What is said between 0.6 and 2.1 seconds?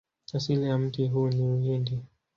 ya mti huu ni Uhindi.